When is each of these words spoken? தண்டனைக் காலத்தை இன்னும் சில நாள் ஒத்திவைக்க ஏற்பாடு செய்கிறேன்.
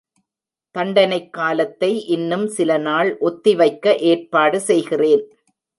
தண்டனைக் 0.75 1.33
காலத்தை 1.33 2.05
இன்னும் 2.05 2.47
சில 2.47 2.77
நாள் 2.77 3.17
ஒத்திவைக்க 3.21 3.95
ஏற்பாடு 3.95 4.59
செய்கிறேன். 4.59 5.23